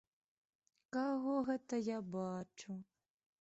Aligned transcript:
Каго 0.97 1.35
гэта 1.49 1.79
я 1.89 1.99
бачу? 2.17 2.71